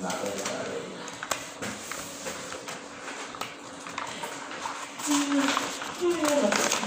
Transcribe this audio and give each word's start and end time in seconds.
La 0.00 0.08
regla. 0.10 0.58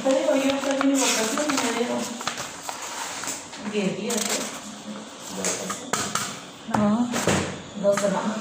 Te 0.04 0.10
digo, 0.10 0.36
yo 0.36 0.52
salí 0.62 0.88
mi 0.88 0.94
vacación 0.94 1.46
y 1.46 1.54
me 1.54 1.72
dieron 1.78 2.00
10 3.72 3.98
días, 3.98 4.16
pues. 4.16 4.40
No. 6.78 7.10
Dos 7.82 7.96
semanas. 8.00 8.38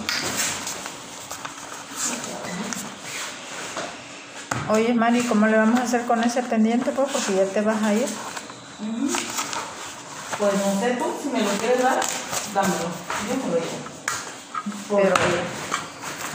Oye, 4.68 4.94
Mari, 4.94 5.22
¿cómo 5.24 5.46
le 5.48 5.56
vamos 5.56 5.80
a 5.80 5.82
hacer 5.82 6.06
con 6.06 6.22
ese 6.22 6.44
pendiente? 6.44 6.92
Pues 6.92 7.08
porque 7.10 7.34
ya 7.34 7.44
te 7.44 7.60
vas 7.60 7.82
a 7.82 7.92
ir. 7.92 8.06
Pues 10.38 10.52
no 10.54 10.80
sé 10.80 10.96
tú, 10.96 11.06
si 11.20 11.28
me 11.28 11.42
lo 11.42 11.50
quieres 11.58 11.82
dar, 11.82 12.00
dámelo. 12.54 12.88
Yo 13.28 13.36
me 13.36 13.52
lo 13.52 13.58
llevo. 13.58 13.99
Pero- 14.88 15.14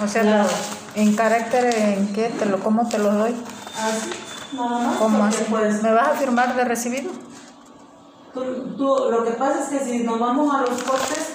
O 0.03 0.07
sea, 0.07 0.21
Claro. 0.23 0.49
¿en 0.95 1.15
carácter 1.15 1.73
en 1.73 2.13
qué? 2.13 2.29
Te 2.37 2.45
lo, 2.45 2.59
¿Cómo 2.59 2.87
te 2.89 2.97
lo 2.97 3.11
doy? 3.13 3.33
así, 3.77 4.09
nada 4.55 4.79
más. 4.79 4.95
¿Cómo 4.97 5.23
así? 5.25 5.43
Pues, 5.49 5.81
¿Me 5.81 5.91
vas 5.93 6.07
a 6.09 6.11
firmar 6.13 6.55
de 6.55 6.63
recibido? 6.65 7.11
tú, 8.33 8.41
tú, 8.77 8.85
lo 9.11 9.23
que 9.23 9.31
pasa 9.31 9.59
es 9.61 9.65
que 9.69 9.79
si 9.85 9.99
nos 10.03 10.19
vamos 10.19 10.53
a 10.53 10.61
los 10.61 10.83
cortes, 10.83 11.29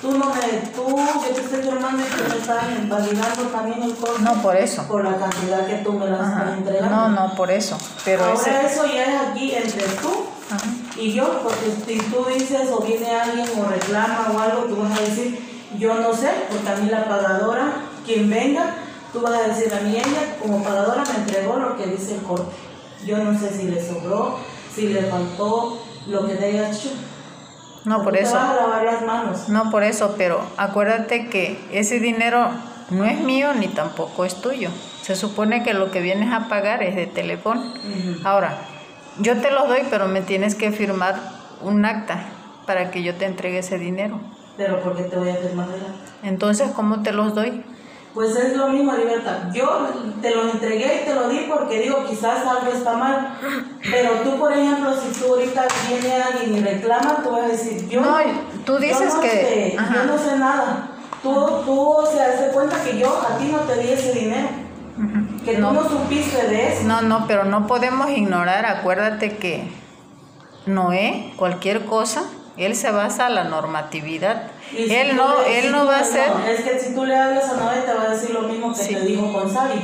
tú 0.00 0.12
no 0.16 0.26
me, 0.26 0.58
tú, 0.72 0.86
yo 0.96 1.34
te 1.34 1.40
estoy 1.40 1.62
firmando 1.62 2.00
y 2.00 2.06
tú 2.06 2.22
me 2.30 2.36
estás 2.38 2.88
validando 2.88 3.42
también 3.50 3.82
el 3.82 3.94
corte. 3.96 4.22
No, 4.22 4.34
por 4.34 4.54
eso. 4.56 4.84
Por 4.86 5.02
la 5.04 5.16
cantidad 5.16 5.66
que 5.66 5.76
tú 5.76 5.92
me 5.94 6.06
la 6.06 6.16
estás 6.22 6.56
entregando. 6.58 6.94
No, 6.94 7.08
no, 7.08 7.34
por 7.34 7.50
eso. 7.50 7.76
Pero 8.04 8.24
Ahora 8.24 8.34
ese... 8.40 8.66
eso 8.66 8.86
ya 8.86 9.02
es 9.04 9.20
aquí 9.30 9.52
entre 9.52 9.82
tú 10.00 10.26
Ajá. 10.50 10.64
y 10.96 11.12
yo, 11.12 11.42
porque 11.42 11.74
si 11.84 11.98
tú 11.98 12.24
dices 12.32 12.70
o 12.70 12.80
viene 12.82 13.10
alguien 13.10 13.48
o 13.60 13.68
reclama 13.68 14.30
o 14.32 14.38
algo, 14.38 14.62
tú 14.66 14.76
vas 14.76 14.96
a 14.96 15.02
decir, 15.02 15.47
yo 15.76 15.94
no 15.94 16.14
sé, 16.14 16.30
porque 16.50 16.68
a 16.68 16.76
mí 16.76 16.88
la 16.88 17.04
pagadora, 17.04 17.72
quien 18.06 18.30
venga, 18.30 18.74
tú 19.12 19.20
vas 19.20 19.34
a 19.34 19.48
decir, 19.48 19.72
a 19.74 19.80
mí 19.80 19.96
ella 19.96 20.36
como 20.40 20.62
pagadora 20.62 21.02
me 21.04 21.18
entregó 21.22 21.56
lo 21.58 21.76
que 21.76 21.86
dice 21.86 22.14
el 22.14 22.22
corte. 22.22 22.54
Yo 23.04 23.18
no 23.18 23.38
sé 23.38 23.50
si 23.50 23.64
le 23.68 23.84
sobró, 23.84 24.38
si 24.74 24.88
le 24.88 25.02
faltó 25.02 25.80
lo 26.06 26.26
que 26.26 26.34
te 26.34 26.46
haya 26.46 26.70
hecho. 26.70 26.90
No, 27.84 28.02
por 28.02 28.12
Te 28.14 28.22
eso. 28.22 28.34
vas 28.34 28.50
a 28.50 28.56
lavar 28.56 28.84
las 28.84 29.02
manos. 29.02 29.48
No, 29.48 29.70
por 29.70 29.82
eso, 29.82 30.14
pero 30.18 30.40
acuérdate 30.56 31.28
que 31.28 31.58
ese 31.72 32.00
dinero 32.00 32.50
no 32.90 33.04
es 33.04 33.20
mío 33.20 33.54
ni 33.54 33.68
tampoco 33.68 34.24
es 34.24 34.40
tuyo. 34.40 34.70
Se 35.02 35.16
supone 35.16 35.62
que 35.62 35.74
lo 35.74 35.90
que 35.90 36.00
vienes 36.00 36.32
a 36.32 36.48
pagar 36.48 36.82
es 36.82 36.96
de. 36.96 37.08
Ujú. 37.44 37.58
Ahora, 38.24 38.58
yo 39.20 39.38
te 39.40 39.50
los 39.50 39.68
doy, 39.68 39.82
pero 39.90 40.06
me 40.06 40.22
tienes 40.22 40.54
que 40.54 40.70
firmar 40.70 41.18
un 41.62 41.84
acta 41.84 42.24
para 42.66 42.90
que 42.90 43.02
yo 43.02 43.14
te 43.14 43.24
entregue 43.24 43.58
ese 43.58 43.78
dinero. 43.78 44.20
Pero 44.58 44.80
¿por 44.82 44.96
qué 44.96 45.04
te 45.04 45.16
voy 45.16 45.30
a 45.30 45.34
de 45.34 45.54
la? 45.54 45.66
Entonces, 46.24 46.70
¿cómo 46.74 47.02
te 47.02 47.12
los 47.12 47.34
doy? 47.34 47.64
Pues 48.12 48.34
es 48.34 48.56
lo 48.56 48.68
mismo, 48.68 48.92
Libertad. 48.96 49.52
Yo 49.54 49.86
te 50.20 50.34
lo 50.34 50.50
entregué 50.50 51.02
y 51.02 51.06
te 51.06 51.14
lo 51.14 51.28
di 51.28 51.46
porque 51.48 51.78
digo, 51.78 52.04
quizás 52.08 52.44
algo 52.44 52.72
está 52.72 52.96
mal. 52.96 53.34
Pero 53.88 54.10
tú, 54.24 54.36
por 54.38 54.52
ejemplo, 54.52 54.90
si 55.00 55.20
tú 55.20 55.32
ahorita 55.34 55.64
viene 55.88 56.14
alguien 56.22 56.56
y 56.56 56.60
reclama, 56.60 57.18
tú 57.22 57.30
vas 57.30 57.44
a 57.44 57.48
decir, 57.48 57.88
yo 57.88 58.00
No, 58.00 58.16
tú 58.66 58.72
yo 58.72 58.78
dices 58.80 59.14
no 59.14 59.20
que- 59.20 59.30
sé, 59.30 59.76
ajá. 59.78 59.94
yo 59.94 60.04
no 60.04 60.18
sé 60.18 60.36
nada. 60.36 60.88
Tú, 61.22 61.32
tú, 61.64 61.80
o 61.80 62.06
sea, 62.06 62.36
se 62.36 62.48
cuenta 62.52 62.82
que 62.82 62.98
yo 62.98 63.08
a 63.20 63.38
ti 63.38 63.44
no 63.52 63.58
te 63.60 63.76
di 63.80 63.92
ese 63.92 64.12
dinero. 64.12 64.48
Que 65.44 65.54
tú 65.54 65.60
No. 65.60 65.72
no 65.72 65.88
supiste 65.88 66.48
de 66.48 66.72
eso. 66.72 66.82
No, 66.88 67.00
no, 67.02 67.26
pero 67.28 67.44
no 67.44 67.68
podemos 67.68 68.10
ignorar, 68.10 68.66
acuérdate 68.66 69.36
que 69.36 69.68
Noé, 70.66 71.32
cualquier 71.36 71.84
cosa, 71.84 72.24
él 72.58 72.74
se 72.76 72.90
basa 72.90 73.26
a 73.26 73.30
la 73.30 73.44
normatividad. 73.44 74.50
Si 74.70 74.94
Él 74.94 75.16
no, 75.16 75.40
le- 75.42 75.58
él 75.58 75.64
si 75.66 75.70
no 75.70 75.86
va 75.86 76.00
a 76.00 76.04
ser... 76.04 76.30
es 76.48 76.60
que 76.60 76.78
si 76.78 76.94
tú 76.94 77.04
le 77.06 77.16
hablas 77.16 77.48
a 77.50 77.56
Noé, 77.56 77.80
te 77.86 77.92
va 77.94 78.02
a 78.02 78.08
decir 78.10 78.30
lo 78.30 78.42
mismo 78.42 78.72
que 78.74 78.80
Sí. 78.82 78.94
te 78.94 79.00
dijo 79.00 79.32
con 79.32 79.50
Sari. 79.52 79.80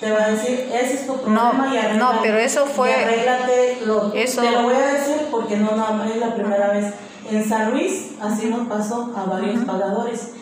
Te 0.00 0.10
va 0.12 0.24
a 0.24 0.28
decir, 0.28 0.68
ese 0.74 0.92
es 0.94 1.06
tu 1.06 1.12
No, 1.28 1.50
problema 1.52 1.70
y 1.74 1.78
arregla- 1.78 1.94
no, 1.98 2.12
pero 2.22 2.36
eso 2.38 2.66
fue- 2.66 2.94
arréglate 2.94 3.78
lo, 3.86 4.12
eso- 4.12 4.42
Te 4.42 4.50
lo 4.50 4.62
voy 4.64 4.74
a 4.74 4.92
decir 4.92 5.28
porque 5.30 5.56
no, 5.56 5.70
no 5.74 6.04
es 6.04 6.16
la 6.16 6.34
primera 6.34 6.68
vez. 6.68 6.92
En 7.30 7.48
San 7.48 7.70
Luis 7.72 8.10
así 8.20 8.46
nos 8.48 8.68
pasó 8.68 9.12
a 9.16 9.24
varios 9.24 9.64
pagadores. 9.64 10.32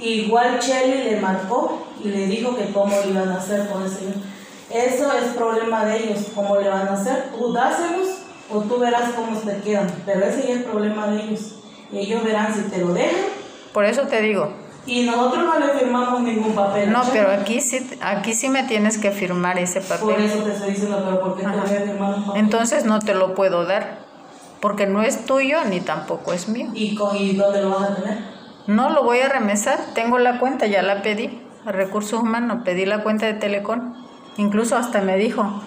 Igual 0.00 0.58
Shelly 0.60 1.04
le 1.10 1.20
marcó 1.20 1.86
y 2.02 2.08
le 2.08 2.26
dijo 2.26 2.56
que 2.56 2.72
cómo 2.72 2.96
iban 3.08 3.28
a 3.30 3.36
hacer 3.38 3.68
con 3.68 3.84
ese 3.84 4.00
dinero. 4.00 4.20
Eso 4.70 5.12
es 5.12 5.24
problema 5.36 5.84
de 5.84 5.98
ellos, 6.04 6.24
cómo 6.34 6.56
le 6.56 6.68
van 6.68 6.88
a 6.88 6.94
hacer. 6.94 7.30
Tú 7.38 7.52
dáselos 7.52 8.08
o 8.50 8.60
tú 8.60 8.78
verás 8.78 9.12
cómo 9.14 9.38
te 9.38 9.56
quedan. 9.60 9.86
Pero 10.04 10.24
ese 10.24 10.46
ya 10.48 10.54
es 10.54 10.62
problema 10.64 11.06
de 11.08 11.22
ellos. 11.22 11.56
Ellos 11.92 12.24
verán 12.24 12.52
si 12.54 12.62
te 12.70 12.78
lo 12.78 12.92
dejan 12.92 13.10
Por 13.72 13.84
eso 13.84 14.02
te 14.02 14.20
digo, 14.20 14.52
y 14.86 15.04
nosotros 15.06 15.44
no 15.46 15.58
le 15.58 15.72
firmamos 15.78 16.20
ningún 16.22 16.54
papel. 16.54 16.90
no, 16.92 17.02
pero 17.12 17.30
aquí 17.30 17.60
sí, 17.60 17.88
aquí 18.02 18.34
sí 18.34 18.48
me 18.50 18.64
tienes 18.64 18.98
que 18.98 19.10
firmar 19.12 19.58
ese 19.58 19.80
Por 19.80 19.98
papel. 20.00 20.24
eso 20.24 20.38
te 20.42 20.52
estoy 20.52 20.70
diciendo, 20.72 21.00
pero 21.04 21.20
¿por 21.20 21.36
qué 21.36 21.42
te 21.42 21.48
voy 21.48 21.58
a 21.58 21.62
firmar 21.64 22.14
un 22.16 22.24
papel? 22.26 22.40
Entonces 22.42 22.84
no 22.84 22.98
te 22.98 23.14
lo 23.14 23.34
puedo 23.34 23.64
dar, 23.64 24.00
porque 24.60 24.86
no 24.86 25.02
es 25.02 25.24
tuyo 25.24 25.58
ni 25.70 25.80
tampoco 25.80 26.32
es 26.34 26.48
mío. 26.48 26.68
¿Y, 26.74 26.94
con- 26.94 27.16
¿Y 27.16 27.34
dónde 27.34 27.62
lo 27.62 27.70
vas 27.70 27.90
a 27.90 27.94
tener? 27.96 28.18
No 28.66 28.90
lo 28.90 29.04
voy 29.04 29.20
a 29.20 29.28
remesar, 29.28 29.78
tengo 29.94 30.18
la 30.18 30.38
cuenta, 30.38 30.66
ya 30.66 30.82
la 30.82 31.00
pedí 31.02 31.40
a 31.64 31.72
Recursos 31.72 32.20
Humanos, 32.20 32.58
pedí 32.64 32.84
la 32.86 33.02
cuenta 33.02 33.24
de 33.26 33.34
Telecom. 33.34 33.94
Incluso 34.36 34.76
hasta 34.76 35.00
me 35.00 35.16
dijo 35.16 35.62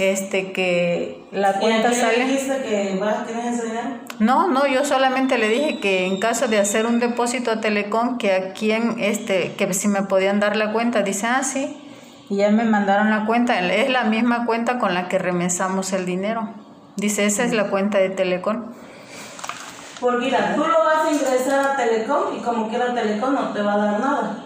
este 0.00 0.52
que 0.52 1.22
la 1.32 1.50
¿Y 1.50 1.54
a 1.54 1.60
cuenta 1.60 1.88
quién 1.88 1.90
le 1.90 1.96
sale. 1.96 2.24
dijiste 2.24 2.62
que 2.62 2.98
vas, 3.00 3.26
tienes 3.26 3.58
ese 3.58 3.66
dinero? 3.66 3.88
No, 4.18 4.48
no, 4.48 4.66
yo 4.66 4.84
solamente 4.84 5.38
le 5.38 5.48
dije 5.48 5.80
que 5.80 6.06
en 6.06 6.20
caso 6.20 6.48
de 6.48 6.58
hacer 6.58 6.86
un 6.86 7.00
depósito 7.00 7.50
a 7.50 7.60
Telecom, 7.60 8.18
que 8.18 8.32
a 8.32 8.52
quien, 8.52 8.96
este, 8.98 9.54
que 9.54 9.72
si 9.74 9.88
me 9.88 10.02
podían 10.02 10.40
dar 10.40 10.56
la 10.56 10.72
cuenta, 10.72 11.02
dice, 11.02 11.26
ah, 11.26 11.42
sí, 11.42 11.76
y 12.30 12.36
ya 12.36 12.50
me 12.50 12.64
mandaron 12.64 13.10
la 13.10 13.24
cuenta, 13.24 13.58
es 13.58 13.90
la 13.90 14.04
misma 14.04 14.44
cuenta 14.44 14.78
con 14.78 14.92
la 14.92 15.08
que 15.08 15.18
remesamos 15.18 15.92
el 15.92 16.04
dinero. 16.04 16.50
Dice, 16.96 17.24
esa 17.24 17.44
es 17.44 17.52
la 17.52 17.70
cuenta 17.70 17.98
de 17.98 18.10
Telecom. 18.10 18.72
Porque 20.00 20.26
mira, 20.26 20.54
tú 20.54 20.60
lo 20.60 20.84
vas 20.84 21.06
a 21.06 21.12
ingresar 21.12 21.70
a 21.70 21.76
Telecom 21.76 22.36
y 22.36 22.40
como 22.40 22.68
quiera 22.68 22.92
Telecom 22.94 23.32
no 23.34 23.52
te 23.52 23.62
va 23.62 23.74
a 23.74 23.78
dar 23.78 24.00
nada. 24.00 24.44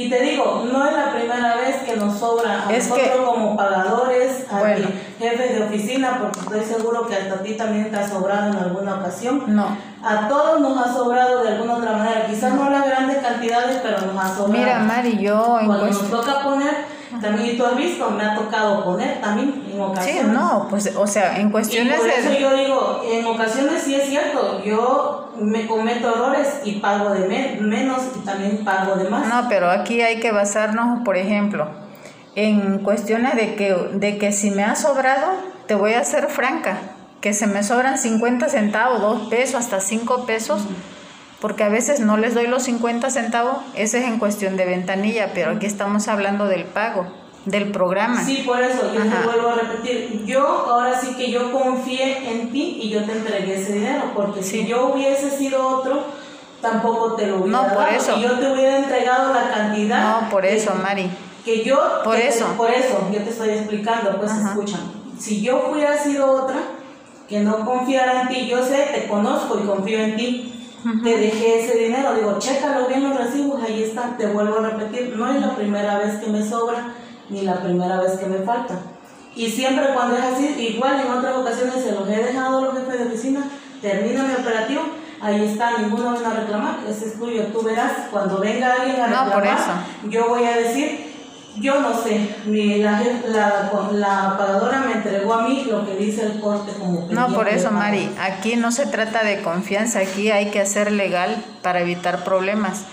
Y 0.00 0.08
te 0.08 0.18
digo, 0.22 0.64
no 0.72 0.86
es 0.88 0.96
la 0.96 1.12
primera 1.12 1.56
vez 1.56 1.76
que 1.84 1.94
nos 1.94 2.18
sobra 2.18 2.66
a 2.66 2.72
Es 2.72 2.88
nosotros 2.88 3.10
que- 3.18 3.22
como 3.22 3.54
pagadores, 3.54 4.46
a 4.50 4.58
Bueno. 4.60 4.88
jefes 5.18 5.58
de 5.58 5.64
oficina, 5.64 6.18
porque 6.22 6.40
estoy 6.40 6.64
seguro 6.64 7.06
que 7.06 7.16
hasta 7.16 7.34
a 7.34 7.42
ti 7.42 7.52
también 7.52 7.90
te 7.90 7.96
ha 7.98 8.08
sobrado 8.08 8.48
en 8.50 8.56
alguna 8.56 8.94
ocasión. 8.94 9.42
No. 9.48 9.76
A 10.02 10.26
todos 10.26 10.58
nos 10.62 10.78
ha 10.78 10.90
sobrado 10.90 11.42
de 11.42 11.50
alguna 11.50 11.74
otra 11.76 11.92
manera, 11.92 12.24
quizás 12.26 12.54
no 12.54 12.70
las 12.70 12.86
grandes 12.86 13.18
cantidades, 13.18 13.80
pero 13.82 14.00
nos 14.00 14.24
ha 14.24 14.28
sobrado. 14.34 14.48
Mira, 14.58 14.78
Mari, 14.78 15.18
yo 15.18 15.58
Cuando 15.66 15.86
nos 15.88 16.10
toca 16.10 16.40
poner, 16.40 16.86
también 17.20 17.54
y 17.54 17.58
tú 17.58 17.66
has 17.66 17.76
visto, 17.76 18.10
me 18.10 18.24
ha 18.24 18.34
tocado 18.34 18.82
poner 18.82 19.20
también 19.20 19.69
en 19.88 19.94
Sí, 20.02 20.10
ocasiones. 20.10 20.32
no, 20.32 20.66
pues, 20.70 20.92
o 20.96 21.06
sea, 21.06 21.38
en 21.38 21.48
Y 21.48 21.50
cuestiones 21.50 21.96
por 21.98 22.08
eso 22.08 22.30
de... 22.30 22.40
yo 22.40 22.54
digo, 22.54 23.02
en 23.10 23.24
ocasiones 23.26 23.82
sí 23.82 23.94
es 23.94 24.08
cierto, 24.08 24.62
yo 24.64 25.32
me 25.40 25.66
cometo 25.66 26.08
errores 26.14 26.60
y 26.64 26.80
pago 26.80 27.10
de 27.10 27.26
me- 27.28 27.56
menos 27.60 28.02
y 28.16 28.24
también 28.24 28.64
pago 28.64 28.96
de 28.96 29.08
más. 29.08 29.26
No, 29.26 29.48
pero 29.48 29.70
aquí 29.70 30.00
hay 30.02 30.20
que 30.20 30.32
basarnos, 30.32 31.00
por 31.04 31.16
ejemplo, 31.16 31.68
en 32.34 32.78
cuestiones 32.80 33.34
de 33.34 33.54
que, 33.56 33.72
de 33.94 34.18
que 34.18 34.32
si 34.32 34.50
me 34.50 34.64
ha 34.64 34.76
sobrado, 34.76 35.28
te 35.66 35.74
voy 35.74 35.94
a 35.94 36.04
ser 36.04 36.28
franca, 36.28 36.78
que 37.20 37.32
se 37.34 37.46
me 37.46 37.62
sobran 37.62 37.98
50 37.98 38.48
centavos, 38.48 39.00
2 39.00 39.28
pesos, 39.28 39.56
hasta 39.56 39.80
5 39.80 40.26
pesos, 40.26 40.62
porque 41.40 41.64
a 41.64 41.68
veces 41.68 42.00
no 42.00 42.16
les 42.16 42.34
doy 42.34 42.46
los 42.46 42.64
50 42.64 43.08
centavos, 43.10 43.56
eso 43.74 43.96
es 43.96 44.04
en 44.04 44.18
cuestión 44.18 44.56
de 44.56 44.66
ventanilla, 44.66 45.30
pero 45.34 45.52
aquí 45.52 45.66
estamos 45.66 46.06
hablando 46.08 46.46
del 46.46 46.64
pago, 46.64 47.06
del 47.44 47.70
programa. 47.72 48.22
Sí, 48.22 48.42
por 48.46 48.60
eso 48.60 48.92
yo 48.92 49.00
Ajá. 49.00 49.20
te 49.22 49.26
vuelvo 49.26 49.48
a 49.48 49.54
repetir, 49.54 50.24
yo 50.26 50.46
ahora 50.46 50.98
sí 51.00 51.14
que 51.14 51.30
yo 51.30 51.50
confié 51.50 52.30
en 52.30 52.50
ti 52.52 52.78
y 52.82 52.90
yo 52.90 53.02
te 53.04 53.12
entregué 53.12 53.60
ese 53.60 53.72
dinero, 53.74 54.02
porque 54.14 54.42
si 54.42 54.66
yo 54.66 54.88
hubiese 54.88 55.30
sido 55.30 55.66
otro, 55.66 56.04
tampoco 56.60 57.14
te 57.14 57.26
lo 57.26 57.38
hubiera 57.38 57.62
No, 57.62 57.68
por 57.68 57.78
dado, 57.84 57.96
eso. 57.96 58.16
y 58.18 58.22
yo 58.22 58.38
te 58.38 58.52
hubiera 58.52 58.76
entregado 58.76 59.32
la 59.32 59.50
cantidad. 59.50 60.20
No, 60.22 60.28
por 60.28 60.42
que- 60.42 60.56
eso, 60.56 60.74
Mari. 60.74 61.10
Que 61.44 61.64
yo, 61.64 61.78
Por 62.04 62.16
que 62.16 62.22
te- 62.22 62.28
eso. 62.28 62.46
por 62.58 62.70
eso, 62.70 63.08
yo 63.10 63.22
te 63.22 63.30
estoy 63.30 63.48
explicando, 63.50 64.18
pues 64.18 64.30
Ajá. 64.30 64.50
escucha. 64.50 64.76
Si 65.18 65.40
yo 65.40 65.70
hubiera 65.72 65.96
sido 65.96 66.30
otra, 66.30 66.56
que 67.26 67.40
no 67.40 67.64
confiara 67.64 68.22
en 68.22 68.28
ti, 68.28 68.46
yo 68.46 68.62
sé, 68.62 68.88
te 68.92 69.06
conozco 69.08 69.58
y 69.58 69.66
confío 69.66 69.98
en 70.00 70.16
ti, 70.16 70.52
te 71.02 71.16
dejé 71.16 71.64
ese 71.64 71.78
dinero, 71.78 72.14
digo, 72.14 72.38
chécalo 72.38 72.86
bien 72.88 73.08
los 73.08 73.16
recibos, 73.16 73.62
ahí 73.62 73.82
está, 73.84 74.16
te 74.18 74.26
vuelvo 74.26 74.58
a 74.58 74.70
repetir, 74.70 75.14
no 75.16 75.30
es 75.30 75.40
la 75.40 75.54
primera 75.54 75.98
vez 75.98 76.16
que 76.16 76.26
me 76.30 76.42
sobra, 76.46 76.94
ni 77.30 77.42
la 77.42 77.54
primera 77.62 78.00
vez 78.00 78.12
que 78.18 78.26
me 78.26 78.38
falta. 78.38 78.74
Y 79.34 79.48
siempre 79.50 79.86
cuando 79.94 80.16
es 80.16 80.24
así, 80.24 80.46
igual 80.74 81.00
en 81.00 81.10
otras 81.12 81.36
ocasiones 81.36 81.74
se 81.82 81.92
los 81.92 82.08
he 82.08 82.16
dejado 82.24 82.58
a 82.58 82.60
los 82.62 82.74
jefes 82.78 82.98
de 82.98 83.06
oficina, 83.06 83.44
termino 83.80 84.24
mi 84.24 84.34
operativo, 84.34 84.82
ahí 85.20 85.44
está, 85.44 85.78
ninguno 85.78 86.12
viene 86.12 86.26
a 86.26 86.30
reclamar, 86.40 86.76
ese 86.88 87.06
es 87.06 87.18
tuyo, 87.18 87.44
tú 87.52 87.62
verás, 87.62 87.92
cuando 88.10 88.38
venga 88.38 88.72
alguien 88.74 88.96
a 89.00 89.06
No, 89.06 89.24
reclamar, 89.24 89.32
por 89.34 89.46
eso. 89.46 90.10
yo 90.10 90.28
voy 90.28 90.44
a 90.44 90.56
decir, 90.56 91.08
yo 91.58 91.80
no 91.80 91.94
sé, 91.94 92.28
mi, 92.46 92.78
la, 92.78 93.00
la, 93.28 93.70
la 93.92 94.34
pagadora 94.36 94.80
me 94.86 94.92
entregó 94.94 95.34
a 95.34 95.42
mí 95.48 95.64
lo 95.70 95.86
que 95.86 95.94
dice 95.96 96.24
el 96.26 96.40
corte 96.40 96.72
como 96.78 97.06
No, 97.10 97.28
por 97.34 97.48
eso. 97.48 97.70
Mari, 97.70 98.10
aquí 98.20 98.56
no 98.56 98.72
se 98.72 98.86
trata 98.86 99.22
de 99.24 99.42
confianza, 99.42 100.00
aquí 100.00 100.30
hay 100.30 100.50
que 100.50 100.60
hacer 100.60 100.90
legal 100.92 101.36
para 101.62 101.80
evitar 101.80 102.24
problemas. 102.24 102.84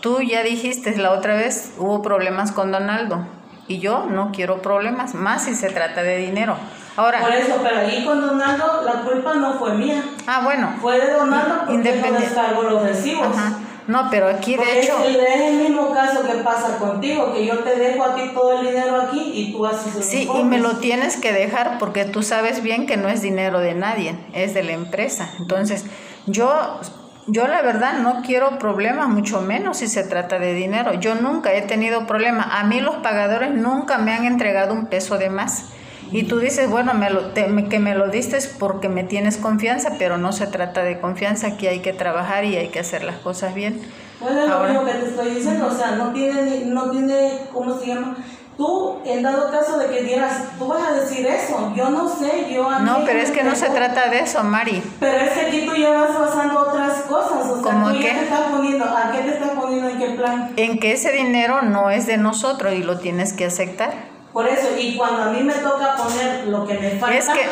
tú 0.00 0.20
ya 0.22 0.42
dijiste 0.42 0.96
la 0.96 1.12
otra 1.12 1.34
vez, 1.34 1.72
hubo 1.78 2.00
problemas 2.02 2.52
con 2.52 2.70
Donaldo. 2.72 3.26
Y 3.70 3.78
yo 3.78 4.06
no 4.10 4.32
quiero 4.32 4.60
problemas, 4.62 5.14
más 5.14 5.44
si 5.44 5.54
se 5.54 5.70
trata 5.70 6.02
de 6.02 6.16
dinero. 6.16 6.56
Ahora, 6.96 7.20
Por 7.20 7.32
eso, 7.32 7.54
pero 7.62 7.78
ahí 7.78 8.04
con 8.04 8.20
Donaldo 8.20 8.82
la 8.84 9.02
culpa 9.02 9.34
no 9.34 9.54
fue 9.60 9.74
mía. 9.74 10.02
ah, 10.26 10.40
bueno, 10.42 10.74
Fue 10.82 10.98
de 10.98 11.12
Donaldo 11.12 11.54
porque 11.58 11.72
no 11.72 11.78
Independiente. 11.78 12.20
descargó 12.22 12.62
los 12.64 12.82
recibos. 12.82 13.28
ajá. 13.28 13.58
No, 13.86 14.08
pero 14.10 14.28
aquí 14.28 14.56
Porque 14.56 14.72
de 14.72 14.80
hecho, 14.82 14.98
es, 15.04 15.06
el- 15.14 15.20
es 15.20 15.40
el 15.40 15.56
mismo 15.58 15.92
caso 15.92 16.22
que 16.26 16.34
pasa 16.42 16.78
contigo, 16.78 17.32
que 17.32 17.46
yo 17.46 17.58
te 17.60 17.76
dejo 17.76 18.04
a 18.04 18.14
ti 18.16 18.22
todo 18.34 18.58
el 18.60 18.66
dinero 18.66 19.00
aquí 19.00 19.32
y 19.34 19.52
tú 19.52 19.64
haces 19.66 19.94
el 19.96 20.02
sí, 20.02 20.18
y 20.18 20.22
informe. 20.22 20.44
me 20.44 20.58
lo 20.58 20.76
tienes 20.78 21.16
que 21.16 21.32
dejar 21.32 21.78
porque 21.78 22.04
tú 22.04 22.22
sabes 22.24 22.62
bien 22.64 22.86
que 22.86 22.96
no 22.96 23.08
es 23.08 23.22
dinero 23.22 23.60
de 23.60 23.74
nadie, 23.74 24.16
es 24.32 24.52
de 24.54 24.62
la 24.64 24.72
empresa. 24.72 25.30
Entonces, 25.38 25.84
yo, 26.26 26.78
yo 27.26 27.46
la 27.46 27.62
verdad 27.62 27.98
no 27.98 28.22
quiero 28.22 28.58
problemas, 28.58 29.08
mucho 29.08 29.40
menos 29.40 29.78
si 29.78 29.88
se 29.88 30.02
trata 30.04 30.38
de 30.38 30.54
dinero. 30.54 30.94
Yo 30.94 31.14
nunca 31.14 31.52
he 31.54 31.62
tenido 31.62 32.06
problemas. 32.06 32.46
A 32.50 32.64
mí 32.64 32.80
los 32.80 32.96
pagadores 32.96 33.50
nunca 33.52 33.98
me 33.98 34.12
han 34.12 34.24
entregado 34.24 34.74
un 34.74 34.86
peso 34.86 35.18
de 35.18 35.30
más. 35.30 35.66
Y 36.12 36.24
tú 36.24 36.40
dices, 36.40 36.68
bueno, 36.68 36.92
me 36.94 37.08
lo, 37.10 37.26
te- 37.32 37.46
me- 37.46 37.68
que 37.68 37.78
me 37.78 37.94
lo 37.94 38.08
diste 38.08 38.38
porque 38.58 38.88
me 38.88 39.04
tienes 39.04 39.36
confianza, 39.36 39.92
pero 39.98 40.18
no 40.18 40.32
se 40.32 40.48
trata 40.48 40.82
de 40.82 40.98
confianza, 41.00 41.46
aquí 41.48 41.68
hay 41.68 41.80
que 41.80 41.92
trabajar 41.92 42.44
y 42.44 42.56
hay 42.56 42.68
que 42.68 42.80
hacer 42.80 43.04
las 43.04 43.16
cosas 43.16 43.54
bien. 43.54 43.80
Bueno, 44.18 44.40
es 44.42 44.48
lo 44.48 44.54
Ahora- 44.56 44.84
que 44.84 44.92
te 44.98 45.06
estoy 45.10 45.34
diciendo, 45.34 45.68
o 45.68 45.70
sea, 45.74 45.92
no 45.92 46.12
tiene, 46.12 46.64
no 46.66 46.90
tiene, 46.90 47.42
¿cómo 47.52 47.78
se 47.78 47.86
llama? 47.86 48.16
Tú, 48.60 48.98
en 49.06 49.22
dado 49.22 49.50
caso 49.50 49.78
de 49.78 49.86
que 49.86 50.02
dieras, 50.02 50.42
tú 50.58 50.66
vas 50.66 50.86
a 50.86 50.92
decir 50.92 51.26
eso, 51.26 51.72
yo 51.74 51.88
no 51.88 52.06
sé, 52.06 52.52
yo 52.52 52.68
a 52.68 52.80
mí 52.80 52.84
No, 52.84 53.06
pero 53.06 53.18
es 53.18 53.30
que 53.30 53.42
no 53.42 53.56
se 53.56 53.70
trata 53.70 54.10
de 54.10 54.18
eso, 54.18 54.44
Mari. 54.44 54.82
Pero 55.00 55.16
es 55.16 55.30
que 55.30 55.40
aquí 55.46 55.64
tú 55.64 55.74
ya 55.74 55.92
vas 55.92 56.18
basando 56.18 56.60
otras 56.60 57.04
cosas, 57.04 57.48
o 57.48 57.54
sea, 57.54 57.72
¿Cómo 57.72 57.88
tú 57.88 57.94
ya 57.94 58.00
qué? 58.02 58.14
te 58.18 58.24
estás 58.24 58.50
poniendo, 58.50 58.84
¿a 58.84 59.12
qué 59.12 59.18
te 59.20 59.30
estás 59.30 59.50
poniendo 59.52 59.88
en 59.88 59.98
qué 59.98 60.10
plan? 60.10 60.52
En 60.58 60.78
que 60.78 60.92
ese 60.92 61.10
dinero 61.10 61.62
no 61.62 61.88
es 61.88 62.06
de 62.06 62.18
nosotros 62.18 62.74
y 62.74 62.82
lo 62.82 62.98
tienes 62.98 63.32
que 63.32 63.46
aceptar. 63.46 63.94
Por 64.34 64.46
eso, 64.46 64.68
y 64.78 64.94
cuando 64.94 65.22
a 65.22 65.26
mí 65.30 65.42
me 65.42 65.54
toca 65.54 65.96
poner 65.96 66.46
lo 66.48 66.66
que 66.66 66.74
me 66.74 66.90
falta, 66.98 67.16
Es 67.16 67.28
que, 67.30 67.46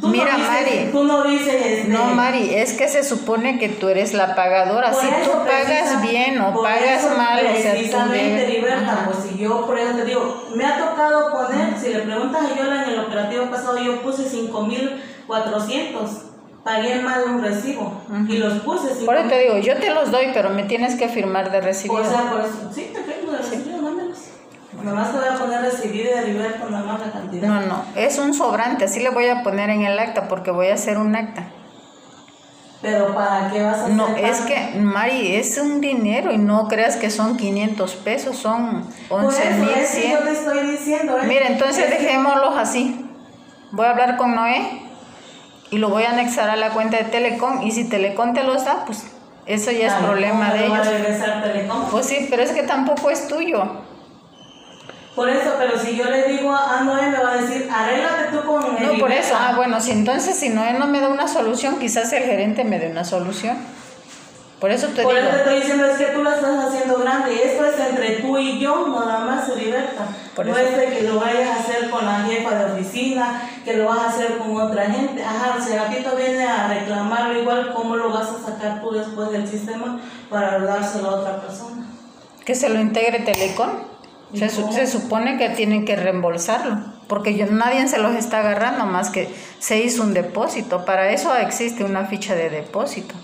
tú 0.00 0.08
mira, 0.08 0.32
no 0.32 0.38
dices, 0.38 0.50
Mari. 0.50 0.88
tú 0.92 1.04
no 1.04 1.24
dices, 1.24 1.54
este, 1.54 1.88
No, 1.88 2.04
Mari, 2.06 2.54
es 2.54 2.72
que 2.74 2.88
se 2.88 3.04
supone 3.04 3.58
que 3.58 3.68
tú 3.68 3.88
eres 3.88 4.12
la 4.14 4.34
pagadora. 4.34 4.92
Si 4.92 5.06
tú 5.06 5.30
pagas 5.46 6.02
bien 6.02 6.40
o 6.40 6.60
pagas 6.62 7.04
eso, 7.04 7.16
mal, 7.16 7.44
o 7.46 7.56
sea, 7.60 7.74
tú 7.74 8.12
Liberta, 8.48 9.02
pues 9.06 9.18
si 9.28 9.38
yo 9.38 9.66
por 9.66 9.78
eso 9.78 9.96
te 9.96 10.04
digo, 10.04 10.44
me 10.54 10.64
ha 10.64 10.78
tocado 10.78 11.32
poner, 11.32 11.78
si 11.78 11.92
le 11.92 12.00
preguntas 12.00 12.42
a 12.42 12.56
Yola 12.56 12.84
en 12.84 12.90
el 12.90 13.00
operativo 13.00 13.46
pasado, 13.46 13.78
yo 13.78 14.02
puse 14.02 14.24
5.400, 14.24 16.22
pagué 16.64 16.96
mal 16.96 17.24
un 17.24 17.42
recibo 17.42 18.02
y 18.28 18.38
los 18.38 18.54
puse. 18.60 18.88
Por 19.04 19.16
eso 19.16 19.28
te 19.28 19.36
5,000. 19.36 19.38
digo, 19.40 19.58
yo 19.58 19.76
te 19.76 19.90
los 19.94 20.10
doy, 20.10 20.26
pero 20.34 20.50
me 20.50 20.64
tienes 20.64 20.96
que 20.96 21.08
firmar 21.08 21.50
de 21.50 21.60
recibido. 21.60 22.02
O 22.02 22.04
sea, 22.04 22.30
por 22.30 22.40
eso, 22.40 22.70
sí, 22.74 22.90
te 22.92 23.00
firmo 23.02 23.32
de 23.32 23.38
recibido, 23.38 23.80
dámelos. 23.82 24.18
Nomás 24.86 25.12
voy 25.12 25.24
a 25.28 25.36
poner 25.36 25.62
recibido 25.62 26.12
y 26.12 26.20
de 26.20 26.26
Liberta 26.28 26.64
nada 26.70 26.84
más 26.84 27.00
la 27.00 27.10
cantidad. 27.12 27.48
No, 27.48 27.60
no, 27.60 27.82
es 27.96 28.18
un 28.18 28.32
sobrante, 28.32 28.84
así 28.84 29.00
le 29.00 29.10
voy 29.10 29.26
a 29.26 29.42
poner 29.42 29.68
en 29.70 29.82
el 29.82 29.98
acta 29.98 30.28
porque 30.28 30.52
voy 30.52 30.68
a 30.68 30.74
hacer 30.74 30.96
un 30.96 31.16
acta. 31.16 31.42
Pero 32.82 33.12
¿para 33.12 33.50
qué 33.50 33.64
vas 33.64 33.78
a 33.78 33.84
hacer 33.86 33.96
No, 33.96 34.06
es 34.16 34.42
que, 34.42 34.78
Mari, 34.78 35.34
es 35.34 35.58
un 35.58 35.80
dinero 35.80 36.30
y 36.30 36.38
no 36.38 36.68
creas 36.68 36.94
que 36.94 37.10
son 37.10 37.36
500 37.36 37.96
pesos, 37.96 38.36
son 38.36 38.84
Por 39.08 39.22
eso 39.22 39.28
11 39.28 39.50
mil 39.54 39.68
es 39.70 39.90
que 39.90 40.10
yo 40.10 40.18
te 40.20 40.30
estoy 40.30 40.70
diciendo. 40.70 41.18
¿eh? 41.18 41.22
Mira, 41.26 41.48
entonces 41.48 41.90
dejémoslos 41.90 42.56
así. 42.56 43.10
Voy 43.72 43.86
a 43.86 43.90
hablar 43.90 44.16
con 44.16 44.36
Noé 44.36 44.82
y 45.72 45.78
lo 45.78 45.88
voy 45.88 46.04
a 46.04 46.10
anexar 46.10 46.48
a 46.48 46.54
la 46.54 46.70
cuenta 46.70 46.96
de 46.98 47.04
Telecom 47.04 47.62
y 47.62 47.72
si 47.72 47.88
Telecom 47.88 48.34
te 48.34 48.44
los 48.44 48.64
da, 48.64 48.84
pues 48.86 49.04
eso 49.46 49.72
ya 49.72 49.88
es 49.88 49.92
Ay, 49.94 50.04
problema 50.04 50.50
¿cómo 50.50 50.52
de 50.52 50.68
lo 50.68 50.70
va 50.70 50.78
a 50.78 50.82
ellos. 50.82 50.92
regresar 50.92 51.42
Telecom? 51.42 51.90
Pues 51.90 52.06
sí, 52.06 52.28
pero 52.30 52.42
es 52.44 52.52
que 52.52 52.62
tampoco 52.62 53.10
es 53.10 53.26
tuyo. 53.26 53.84
Por 55.16 55.30
eso, 55.30 55.54
pero 55.58 55.78
si 55.78 55.96
yo 55.96 56.04
le 56.04 56.28
digo 56.28 56.54
a 56.54 56.82
Noé, 56.82 57.08
me 57.08 57.18
va 57.18 57.32
a 57.32 57.36
decir, 57.38 57.68
arréglate 57.72 58.36
tú 58.36 58.46
con 58.46 58.76
el 58.76 58.86
No, 58.86 58.98
por 58.98 59.10
eso. 59.10 59.30
Iberta". 59.30 59.48
Ah, 59.48 59.56
bueno, 59.56 59.80
si 59.80 59.92
entonces 59.92 60.38
si 60.38 60.50
Noé 60.50 60.74
no 60.74 60.86
me 60.86 61.00
da 61.00 61.08
una 61.08 61.26
solución, 61.26 61.78
quizás 61.78 62.12
el 62.12 62.22
gerente 62.22 62.64
me 62.64 62.78
dé 62.78 62.90
una 62.90 63.02
solución. 63.02 63.56
Por 64.60 64.70
eso 64.70 64.88
te 64.88 65.02
Por 65.02 65.14
digo. 65.14 65.26
eso 65.26 65.34
te 65.34 65.42
estoy 65.42 65.56
diciendo, 65.60 65.86
es 65.86 65.98
que 65.98 66.04
tú 66.06 66.22
la 66.22 66.34
estás 66.34 66.64
haciendo 66.66 66.98
grande. 66.98 67.34
Esto 67.44 67.64
es 67.64 67.78
entre 67.78 68.10
tú 68.20 68.38
y 68.38 68.58
yo, 68.58 68.88
nada 68.88 69.20
más 69.20 69.46
se 69.46 69.56
liberta. 69.56 70.06
Por 70.34 70.46
no 70.46 70.56
eso. 70.56 70.68
es 70.68 70.76
de 70.76 70.96
que 70.96 71.02
lo 71.04 71.18
vayas 71.20 71.48
a 71.48 71.60
hacer 71.60 71.90
con 71.90 72.04
la 72.04 72.20
jefa 72.20 72.54
de 72.54 72.72
oficina, 72.72 73.42
que 73.64 73.74
lo 73.74 73.86
vas 73.86 73.98
a 73.98 74.08
hacer 74.08 74.38
con 74.38 74.54
otra 74.56 74.86
gente. 74.86 75.22
Ajá, 75.22 75.58
si 75.62 75.72
el 75.72 75.78
gatito 75.78 76.14
viene 76.16 76.44
a 76.46 76.68
reclamarlo 76.68 77.38
igual, 77.38 77.72
¿cómo 77.74 77.96
lo 77.96 78.10
vas 78.10 78.28
a 78.28 78.50
sacar 78.50 78.82
tú 78.82 78.92
después 78.92 79.30
del 79.30 79.46
sistema 79.48 79.98
para 80.30 80.58
dárselo 80.58 81.08
a 81.10 81.14
otra 81.16 81.40
persona? 81.40 81.86
Que 82.44 82.54
se 82.54 82.68
lo 82.68 82.78
integre 82.80 83.20
Telecom. 83.20 83.95
¿Y 84.36 84.38
Se, 84.38 84.50
se 84.50 84.86
supone 84.86 85.38
que 85.38 85.48
tienen 85.50 85.84
que 85.84 85.96
reembolsarlo, 85.96 86.78
porque 87.08 87.32
nadie 87.50 87.88
se 87.88 87.98
los 87.98 88.14
está 88.14 88.40
agarrando 88.40 88.84
más 88.84 89.08
que 89.08 89.28
se 89.58 89.80
hizo 89.80 90.02
un 90.02 90.12
depósito. 90.12 90.84
Para 90.84 91.10
eso 91.10 91.34
existe 91.36 91.84
una 91.84 92.04
ficha 92.04 92.34
de 92.34 92.50
depósito. 92.50 93.14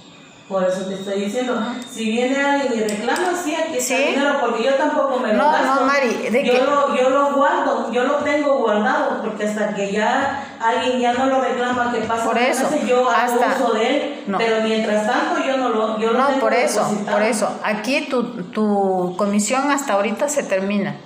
Por 0.53 0.65
eso 0.69 0.83
te 0.85 0.95
estoy 0.95 1.23
diciendo, 1.25 1.59
si 1.91 2.11
viene 2.11 2.37
alguien 2.39 2.75
y 2.75 2.81
reclama, 2.83 3.33
sí, 3.43 3.55
aquí 3.55 3.79
está 3.79 3.97
Sí. 3.97 4.03
el 4.03 4.15
dinero, 4.15 4.37
porque 4.39 4.65
yo 4.65 4.75
tampoco 4.75 5.19
me 5.19 5.33
lo 5.33 5.39
No, 5.43 5.51
gasto. 5.51 5.75
no, 5.77 5.87
Mari, 5.87 6.15
de 6.31 6.45
yo, 6.45 6.65
lo, 6.67 6.95
yo 6.95 7.09
lo 7.09 7.35
guardo, 7.35 7.91
yo 7.91 8.05
lo 8.05 8.17
tengo 8.17 8.59
guardado, 8.59 9.23
porque 9.23 9.45
hasta 9.45 9.75
que 9.75 9.91
ya 9.93 10.45
alguien 10.61 11.01
ya 11.01 11.15
no 11.15 11.25
lo 11.27 11.41
reclama, 11.41 11.91
que 11.91 12.01
pasa 12.01 12.25
Por 12.27 12.37
eso, 12.37 12.71
meses, 12.71 12.87
yo 12.87 13.09
hago 13.09 13.35
hasta- 13.41 13.57
uso 13.65 13.73
de 13.73 13.87
él, 13.97 14.25
no. 14.27 14.37
pero 14.37 14.61
mientras 14.63 15.07
tanto 15.07 15.43
yo 15.43 15.57
no 15.57 15.71
lo 15.71 15.99
yo 15.99 16.13
lo 16.13 16.19
No, 16.19 16.27
tengo 16.27 16.41
por 16.41 16.53
eso, 16.55 16.81
depositado. 16.85 17.17
por 17.17 17.27
eso. 17.27 17.49
Aquí 17.65 18.07
tu, 18.11 18.23
tu 18.45 19.15
comisión 19.17 19.71
hasta 19.71 19.95
ahorita 19.95 20.29
se 20.29 20.43
termina. 20.43 20.97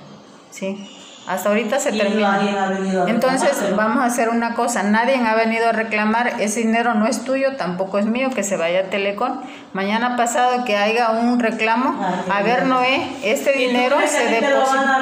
¿Sí? 0.50 0.90
Hasta 1.26 1.48
ahorita 1.48 1.80
se 1.80 1.94
Y 1.94 1.98
termina. 1.98 2.34
ha 2.34 2.68
venido 2.68 3.06
Entonces, 3.08 3.74
vamos 3.74 4.02
a 4.02 4.06
hacer 4.06 4.28
una 4.28 4.54
cosa. 4.54 4.82
Nadie 4.84 5.16
ha 5.16 5.34
venido 5.34 5.68
a 5.68 5.72
reclamar. 5.72 6.34
Ese 6.40 6.60
dinero 6.60 6.94
no 6.94 7.06
es 7.06 7.24
tuyo, 7.24 7.56
tampoco 7.56 7.98
es 7.98 8.06
mío, 8.06 8.30
que 8.34 8.42
se 8.44 8.56
vaya 8.56 8.80
a 8.80 8.82
Telecom. 8.84 9.40
Mañana 9.72 10.16
pasado 10.16 10.64
que 10.64 10.76
haya 10.76 11.10
un 11.10 11.40
reclamo. 11.40 11.98
Ay, 12.00 12.32
A 12.32 12.42
ver. 12.42 12.66
Noé, 12.66 13.08
este 13.22 13.50
¿Y 13.50 13.66
tú 13.66 13.70
dinero 13.72 13.96
se 14.06 14.24
deposita. 14.26 14.98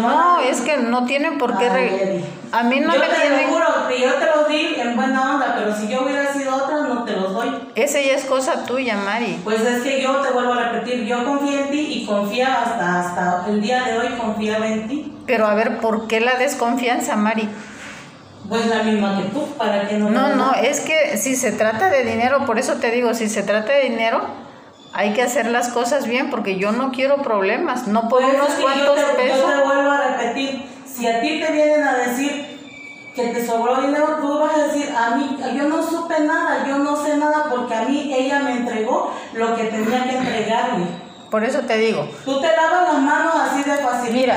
No, 0.00 0.40
es 0.40 0.60
que 0.60 0.76
no 0.76 1.04
tienen 1.06 1.38
por 1.38 1.58
qué. 1.58 1.68
Ay. 1.68 2.24
A 2.52 2.62
mí 2.64 2.80
no 2.80 2.92
yo 2.92 3.00
me 3.00 3.06
te 3.06 3.14
tienen. 3.14 3.46
lo 3.46 3.52
juro 3.54 3.88
que 3.88 4.00
yo 4.00 4.12
te 4.14 4.26
los 4.26 4.48
di 4.48 4.74
en 4.78 4.94
buena 4.94 5.34
onda, 5.34 5.54
pero 5.56 5.74
si 5.74 5.88
yo 5.88 6.02
hubiera 6.02 6.30
sido 6.32 6.54
otra, 6.54 6.82
no 6.82 7.04
te 7.04 7.12
los 7.12 7.32
doy. 7.32 7.50
Ese 7.74 8.06
ya 8.06 8.12
es 8.14 8.24
cosa 8.26 8.64
tuya, 8.64 8.96
Mari. 8.96 9.40
Pues 9.42 9.60
es 9.62 9.82
que 9.82 10.02
yo 10.02 10.16
te 10.16 10.30
vuelvo 10.30 10.52
a 10.52 10.68
repetir, 10.68 11.04
yo 11.06 11.24
confié 11.24 11.62
en 11.62 11.70
ti 11.70 11.80
y 11.80 12.06
confía 12.06 12.60
hasta, 12.62 13.00
hasta 13.00 13.48
el 13.48 13.60
día 13.62 13.82
de 13.84 13.98
hoy 13.98 14.08
confiaba 14.18 14.66
en 14.66 14.86
ti. 14.86 15.11
Pero 15.26 15.46
a 15.46 15.54
ver, 15.54 15.78
¿por 15.78 16.08
qué 16.08 16.20
la 16.20 16.34
desconfianza, 16.34 17.16
Mari? 17.16 17.48
Pues 18.48 18.66
la 18.66 18.82
misma 18.82 19.16
que 19.18 19.28
tú, 19.28 19.46
para 19.56 19.86
que 19.88 19.96
no 19.96 20.10
No, 20.10 20.28
me- 20.28 20.34
no, 20.34 20.54
es 20.54 20.80
que 20.80 21.16
si 21.16 21.36
se 21.36 21.52
trata 21.52 21.88
de 21.88 22.04
dinero, 22.04 22.44
por 22.44 22.58
eso 22.58 22.74
te 22.74 22.90
digo, 22.90 23.14
si 23.14 23.28
se 23.28 23.42
trata 23.42 23.72
de 23.72 23.82
dinero, 23.82 24.20
hay 24.92 25.12
que 25.12 25.22
hacer 25.22 25.46
las 25.46 25.68
cosas 25.68 26.06
bien, 26.06 26.28
porque 26.28 26.58
yo 26.58 26.72
no 26.72 26.90
quiero 26.90 27.22
problemas, 27.22 27.86
no 27.86 28.08
por 28.08 28.20
Pues 28.22 28.34
unos 28.34 28.48
es 28.48 28.54
que 28.56 28.62
cuantos 28.62 28.96
yo 29.00 29.06
te, 29.06 29.14
pesos. 29.14 29.38
Yo 29.40 29.46
te 29.60 29.64
vuelvo 29.64 29.90
a 29.90 30.06
repetir, 30.08 30.66
si 30.84 31.06
a 31.06 31.20
ti 31.20 31.40
te 31.40 31.52
vienen 31.52 31.84
a 31.84 31.94
decir 31.96 32.52
que 33.14 33.28
te 33.28 33.46
sobró 33.46 33.80
dinero, 33.80 34.18
tú 34.20 34.38
vas 34.40 34.54
a 34.56 34.66
decir, 34.66 34.92
a 34.96 35.14
mí, 35.16 35.38
yo 35.56 35.64
no 35.68 35.82
supe 35.82 36.20
nada, 36.20 36.66
yo 36.66 36.78
no 36.78 36.96
sé 36.96 37.16
nada, 37.16 37.46
porque 37.48 37.74
a 37.74 37.82
mí 37.82 38.12
ella 38.12 38.40
me 38.40 38.52
entregó 38.52 39.14
lo 39.34 39.54
que 39.54 39.64
tenía 39.64 40.02
que 40.04 40.16
entregarle. 40.16 40.86
Por 41.30 41.44
eso 41.44 41.60
te 41.60 41.76
digo, 41.78 42.06
Tú 42.24 42.40
te 42.40 42.48
lavas 42.48 42.92
las 42.92 43.02
manos 43.02 43.34
así 43.36 43.62
de 43.62 43.76
fácil. 43.76 44.12
Mira, 44.12 44.34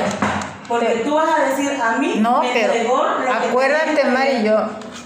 Porque 0.67 1.01
tú 1.05 1.13
vas 1.13 1.29
a 1.29 1.43
decir, 1.49 1.71
a 1.81 1.97
mí 1.97 2.15
no, 2.17 2.41
me 2.41 2.49
pero 2.51 2.73
lo 2.83 3.31
acuérdate, 3.31 3.95
que 3.95 4.03
Mari, 4.05 4.43
yo, 4.43 4.57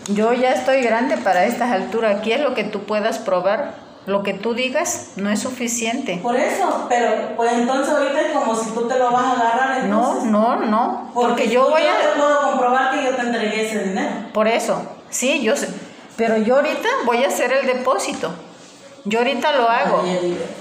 yo 0.07 0.33
ya 0.33 0.51
estoy 0.53 0.81
grande 0.81 1.17
para 1.17 1.43
estas 1.45 1.71
alturas, 1.71 2.17
aquí 2.17 2.31
es 2.31 2.39
lo 2.39 2.53
que 2.53 2.63
tú 2.63 2.83
puedas 2.83 3.19
probar, 3.19 3.73
lo 4.05 4.23
que 4.23 4.33
tú 4.33 4.53
digas 4.53 5.11
no 5.17 5.29
es 5.29 5.41
suficiente. 5.41 6.19
Por 6.23 6.35
eso, 6.37 6.85
pero 6.87 7.35
pues 7.35 7.51
entonces 7.53 7.93
ahorita 7.93 8.21
es 8.21 8.31
como 8.31 8.55
si 8.55 8.71
tú 8.71 8.87
te 8.87 8.97
lo 8.97 9.11
vas 9.11 9.25
a 9.25 9.31
agarrar 9.33 9.83
No, 9.83 9.99
entonces. 9.99 10.31
no, 10.31 10.55
no, 10.55 11.11
porque 11.13 11.49
yo 11.49 11.69
voy 11.69 11.81
te 11.81 11.89
a... 11.89 12.15
puedo 12.15 12.41
comprobar 12.41 12.91
que 12.91 13.03
yo 13.03 13.15
te 13.15 13.21
entregué 13.21 13.67
ese 13.67 13.83
dinero. 13.83 14.09
Por 14.33 14.47
eso, 14.47 14.81
sí, 15.09 15.41
yo 15.41 15.55
sé, 15.57 15.67
pero 16.15 16.37
yo 16.37 16.55
ahorita 16.55 16.87
voy 17.05 17.23
a 17.23 17.27
hacer 17.27 17.51
el 17.51 17.67
depósito. 17.67 18.31
Yo 19.05 19.19
ahorita 19.19 19.53
lo 19.53 19.69
hago. 19.69 20.03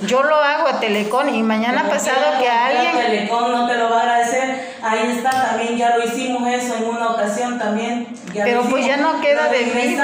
Yo 0.02 0.23
lo 0.23 0.37
hago 0.37 0.69
a 0.69 0.78
Telecom 0.78 1.28
y 1.28 1.43
mañana 1.43 1.88
pasado 1.88 2.40
que 2.40 2.49
alguien... 2.49 2.97
Telecom 2.97 3.50
no 3.50 3.67
te 3.67 3.76
lo 3.76 3.90
va 3.90 3.99
a 3.99 4.02
agradecer. 4.02 4.75
Ahí 4.81 5.11
está, 5.17 5.31
también 5.31 5.76
ya 5.76 5.97
lo 5.97 6.05
hicimos 6.05 6.49
eso 6.49 6.76
en 6.76 6.85
una 6.85 7.11
ocasión 7.11 7.59
también. 7.59 8.07
Ya 8.38 8.45
Pero 8.45 8.62
pues 8.62 8.87
ya 8.87 8.97
no 8.97 9.21
queda 9.21 9.49
de 9.49 9.66
mí. 9.66 9.99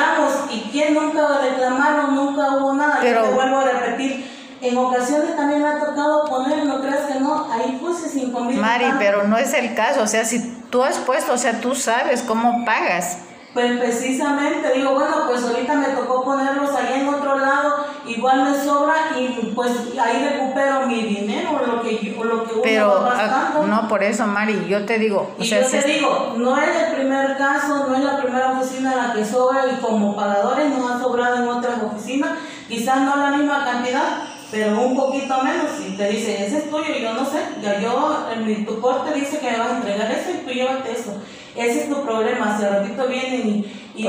¿Y 0.50 0.68
quién 0.70 0.94
nunca 0.94 1.38
reclamaron? 1.38 2.14
Nunca 2.14 2.56
hubo 2.56 2.74
nada. 2.74 2.98
Pero- 3.00 3.22
Yo 3.22 3.28
te 3.28 3.34
vuelvo 3.34 3.58
a 3.58 3.64
repetir. 3.64 4.34
En 4.60 4.78
ocasiones 4.78 5.36
también 5.36 5.62
me 5.62 5.68
ha 5.68 5.78
tocado 5.78 6.24
poner, 6.24 6.64
no 6.64 6.80
creas 6.80 7.02
que 7.02 7.20
no, 7.20 7.52
ahí 7.52 7.78
puse 7.82 8.08
5 8.08 8.40
mil. 8.40 8.56
Mari, 8.56 8.86
pero 8.98 9.24
no 9.24 9.36
es 9.36 9.52
el 9.52 9.74
caso. 9.74 10.02
O 10.02 10.06
sea, 10.06 10.24
si 10.24 10.40
tú 10.70 10.82
has 10.82 10.96
puesto, 10.98 11.34
o 11.34 11.38
sea, 11.38 11.60
tú 11.60 11.74
sabes 11.74 12.22
cómo 12.22 12.64
pagas. 12.64 13.18
Pues 13.52 13.78
precisamente, 13.78 14.72
digo, 14.74 14.94
bueno, 14.94 15.26
pues 15.28 15.42
ahorita 15.44 15.74
me 15.74 15.88
tocó 15.88 16.24
ponerlos 16.24 16.70
allá 16.70 16.96
en 16.96 17.08
otro 17.08 17.38
lado 17.38 17.86
igual 18.06 18.44
me 18.50 18.58
sobra 18.64 18.94
y 19.18 19.52
pues 19.54 19.70
ahí 20.00 20.28
recupero 20.28 20.86
mi 20.86 21.02
dinero, 21.02 21.60
lo 21.66 21.82
que, 21.82 21.98
yo, 21.98 22.24
lo 22.24 22.44
que 22.44 22.52
uno 22.52 22.62
Pero 22.62 22.88
va 23.02 23.12
ah, 23.12 23.26
gastando. 23.26 23.66
no, 23.66 23.88
por 23.88 24.02
eso, 24.02 24.26
Mari, 24.26 24.66
yo 24.68 24.84
te 24.84 24.98
digo, 24.98 25.34
o 25.38 25.42
Y 25.42 25.46
sea, 25.48 25.62
yo 25.62 25.68
si 25.68 25.78
te 25.78 25.88
digo, 25.88 26.34
no 26.36 26.56
es 26.58 26.68
el 26.68 26.94
primer 26.96 27.36
caso, 27.36 27.86
no 27.88 27.94
es 27.96 28.04
la 28.04 28.16
primera 28.18 28.52
oficina 28.52 28.94
la 28.94 29.14
que 29.14 29.24
sobra 29.24 29.64
y 29.72 29.80
como 29.80 30.14
pagadores 30.16 30.68
nos 30.70 30.90
ha 30.90 31.00
sobrado 31.00 31.36
en 31.42 31.48
otras 31.48 31.82
oficinas, 31.82 32.30
quizás 32.68 33.00
no 33.02 33.16
la 33.16 33.30
misma 33.30 33.64
cantidad, 33.64 34.22
pero 34.50 34.80
un 34.80 34.94
poquito 34.96 35.42
menos. 35.42 35.66
Y 35.86 35.96
te 35.96 36.08
dice, 36.08 36.46
ese 36.46 36.58
es 36.58 36.70
tuyo, 36.70 36.94
y 36.96 37.02
yo 37.02 37.12
no 37.14 37.24
sé, 37.24 37.38
ya 37.62 37.80
yo, 37.80 38.26
en 38.32 38.46
mi, 38.46 38.64
tu 38.64 38.80
corte 38.80 39.12
dice 39.18 39.38
que 39.38 39.50
me 39.50 39.58
vas 39.58 39.70
a 39.72 39.76
entregar 39.78 40.10
eso 40.10 40.30
y 40.30 40.46
tú 40.46 40.50
llévate 40.52 40.92
eso. 40.92 41.16
Ese 41.56 41.82
es 41.84 41.88
tu 41.88 42.02
problema, 42.04 42.56
si 42.58 42.64
ratito 42.64 43.06
vienen 43.06 43.48
y, 43.48 43.66
y, 43.94 44.08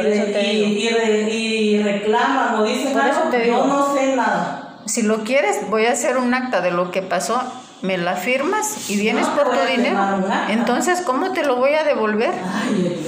y 1.30 1.84
reclaman 1.84 2.56
o 2.56 2.64
dicen 2.64 2.94
Por 2.94 3.06
eso 3.06 3.20
algo, 3.20 3.30
te 3.32 3.40
digo. 3.40 3.58
yo 3.58 3.68
no 3.68 3.94
sé 3.96 4.16
nada. 4.16 4.80
Si 4.96 5.02
lo 5.02 5.24
quieres, 5.25 5.70
voy 5.70 5.86
a 5.88 5.92
hacer 5.92 6.18
un 6.18 6.34
acta 6.34 6.62
de 6.62 6.72
lo 6.72 6.90
que 6.90 7.02
pasó, 7.02 7.42
me 7.82 7.98
la 7.98 8.16
firmas 8.16 8.90
y 8.90 8.96
vienes 8.96 9.28
No, 9.28 9.36
por 9.36 9.52
tu 9.52 9.60
a 9.60 9.66
dinero. 9.66 10.00
Entonces, 10.48 11.02
¿cómo 11.02 11.34
te 11.34 11.44
lo 11.44 11.58
voy 11.58 11.74
a 11.74 11.84
devolver? 11.84 12.32
Ay, 12.32 13.04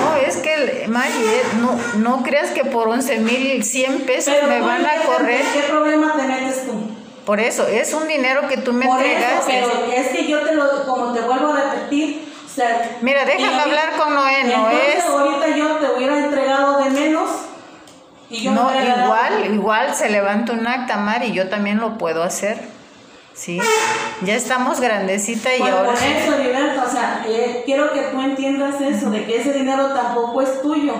No, 0.00 0.16
es 0.24 0.36
que, 0.36 0.86
Mari, 0.88 1.10
eh, 1.12 1.42
no, 1.60 1.76
no 1.98 2.22
creas 2.22 2.50
que 2.50 2.64
por 2.64 2.88
11 2.88 3.18
mil 3.18 3.64
100 3.64 4.02
pesos 4.06 4.34
Pero 4.34 4.46
me 4.46 4.60
van 4.60 4.86
a 4.86 5.00
¿qué- 5.00 5.06
correr. 5.06 5.42
¿Qué 5.52 5.62
problema 5.68 6.14
te 6.16 6.22
metes 6.22 6.66
tú? 6.66 6.72
Por 7.24 7.40
eso, 7.40 7.66
es 7.66 7.92
un 7.92 8.06
dinero 8.06 8.46
que 8.48 8.58
tú 8.58 8.72
me 8.72 8.86
Por 8.86 9.00
eso, 9.02 9.10
entregaste. 9.10 9.52
pero 9.52 9.92
es 9.92 10.08
que 10.10 10.26
yo 10.28 10.40
te 10.42 10.54
lo, 10.54 10.86
como 10.86 11.12
te 11.12 11.20
vuelvo 11.22 11.48
a 11.52 11.56
repetir, 11.74 12.32
o 12.46 12.48
sea, 12.48 12.98
Mira, 13.02 13.24
déjame 13.24 13.60
hablar 13.60 13.96
con 13.98 14.14
Noé, 14.14 14.44
no 14.44 14.70
entonces 14.70 14.98
es- 14.98 15.04
ahorita 15.04 15.48
yo 15.56 15.76
te 15.76 15.86
hubiera 15.96 16.18
entregado 16.20 16.82
de 16.84 16.90
menos 16.90 17.28
y 18.30 18.42
yo 18.42 18.50
No, 18.52 18.64
dado- 18.70 19.04
igual, 19.04 19.54
igual 19.54 19.94
se 19.94 20.10
levanta 20.10 20.52
un 20.52 20.66
acta, 20.66 20.96
Mari, 20.98 21.32
yo 21.32 21.48
también 21.48 21.78
lo 21.78 21.96
puedo 21.98 22.22
hacer. 22.22 22.58
Sí, 23.34 23.60
ya 24.22 24.34
estamos 24.34 24.80
grandecita 24.80 25.54
y 25.54 25.60
Pues 25.60 25.72
ahora 25.72 25.90
por 25.90 25.96
sí. 25.96 26.06
eso, 26.06 26.34
Heriberto, 26.34 26.82
o 26.84 26.90
sea, 26.90 27.24
eh, 27.28 27.62
quiero 27.64 27.92
que 27.92 28.00
tú 28.10 28.20
entiendas 28.20 28.80
eso, 28.80 29.10
de 29.10 29.24
que 29.26 29.36
ese 29.40 29.52
dinero 29.52 29.86
tampoco 29.94 30.42
es 30.42 30.60
tuyo. 30.60 30.94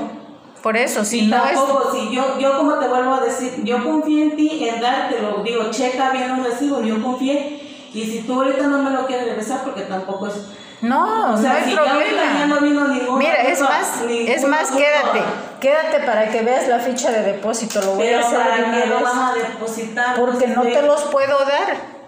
Por 0.63 0.77
eso, 0.77 1.05
si 1.05 1.21
y 1.25 1.27
no 1.27 1.37
es... 1.47 1.55
tampoco, 1.55 1.91
si 1.93 2.15
yo, 2.15 2.39
yo 2.39 2.57
como 2.57 2.75
te 2.79 2.87
vuelvo 2.87 3.15
a 3.15 3.21
decir, 3.21 3.65
yo 3.65 3.83
confié 3.83 4.23
en 4.23 4.37
ti 4.37 4.69
en 4.69 4.81
dártelo, 4.81 5.43
digo, 5.45 5.69
checa 5.71 6.11
bien 6.11 6.29
los 6.37 6.47
recibos, 6.47 6.85
yo 6.85 7.03
confié. 7.03 7.61
Y 7.93 8.05
si 8.05 8.21
tú 8.23 8.35
ahorita 8.35 8.69
no 8.69 8.83
me 8.83 8.91
lo 8.91 9.07
quieres 9.07 9.27
regresar, 9.27 9.63
porque 9.65 9.83
tampoco 9.83 10.29
es 10.29 10.35
No, 10.81 11.33
O 11.35 11.37
sea, 11.37 11.51
no 11.53 11.57
hay 11.59 11.65
si 11.65 11.71
ya 11.75 11.83
problema. 11.83 12.47
no 12.47 12.61
vino 12.61 12.87
ninguna 12.89 13.19
Mira, 13.19 13.35
es 13.35 13.59
culpa, 13.59 13.73
más, 13.73 14.01
es 14.09 14.45
más, 14.47 14.69
culpa. 14.69 14.79
quédate, 14.85 15.21
quédate 15.61 16.01
para 16.07 16.29
que 16.31 16.43
veas 16.43 16.69
la 16.69 16.79
ficha 16.79 17.11
de 17.11 17.23
depósito, 17.23 17.81
lo 17.81 17.93
voy 17.95 18.07
Pero 18.07 18.19
a 18.19 18.27
hacer 18.27 18.39
para 18.39 18.57
una 18.67 18.81
que 18.83 18.87
lo 18.89 18.95
vez, 18.97 19.05
vas 19.05 19.15
a 19.15 19.35
depositar. 19.35 20.15
porque 20.17 20.45
pues, 20.47 20.57
no 20.57 20.63
te 20.63 20.83
los 20.83 21.03
puedo 21.05 21.39
dar. 21.45 21.99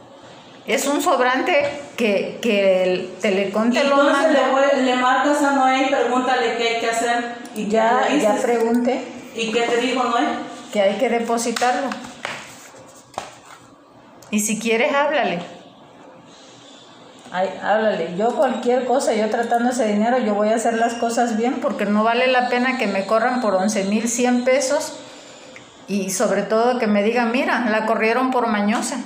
Es 0.67 0.87
un 0.87 1.01
sobrante 1.03 1.69
que, 1.97 2.39
que 2.43 2.83
el 2.85 3.11
Telecom 3.21 3.73
te 3.73 3.83
lo 3.85 3.91
Entonces 4.03 4.33
le, 4.33 4.41
manda. 4.53 4.73
le 4.77 4.97
marcas 4.97 5.43
a 5.43 5.53
Noé 5.53 5.83
y 5.83 5.87
pregúntale 5.93 6.57
qué 6.59 6.69
hay 6.69 6.81
que 6.81 6.91
hacer. 6.91 7.25
Y 7.57 7.69
Ya, 7.69 8.07
ya 8.21 8.35
pregunté 8.37 9.03
¿Y 9.35 9.51
qué 9.53 9.63
te 9.63 9.77
dijo 9.79 10.03
Noé? 10.05 10.23
que 10.73 10.81
hay 10.83 10.95
que 10.99 11.09
depositarlo. 11.09 11.89
Y 14.31 14.41
si 14.41 14.61
quieres, 14.61 14.93
háblale. 14.95 15.41
Ay, 17.33 17.49
háblale. 17.63 18.17
Yo 18.17 18.35
cualquier 18.35 18.87
cosa, 18.87 19.15
yo 19.15 19.29
tratando 19.31 19.71
ese 19.71 19.87
dinero, 19.87 20.19
yo 20.19 20.35
voy 20.35 20.49
a 20.49 20.57
hacer 20.57 20.75
las 20.75 20.95
cosas 20.95 21.37
bien 21.37 21.61
porque 21.63 21.85
no 21.87 22.03
vale 22.03 22.27
la 22.27 22.49
pena 22.49 22.77
que 22.77 22.87
me 22.89 23.07
corran 23.07 23.41
por 23.41 23.55
11.100 23.55 24.45
pesos 24.45 24.95
y 25.87 26.11
sobre 26.11 26.43
todo 26.43 26.79
que 26.79 26.87
me 26.89 27.03
digan, 27.05 27.31
mira, 27.31 27.67
la 27.71 27.87
corrieron 27.87 28.31
por 28.33 28.49
mañosa. 28.49 28.97